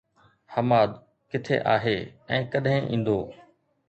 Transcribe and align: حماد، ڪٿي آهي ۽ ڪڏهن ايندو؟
حماد، 0.53 0.89
ڪٿي 1.33 1.57
آهي 1.73 1.93
۽ 2.39 2.39
ڪڏهن 2.55 2.83
ايندو؟ 2.91 3.19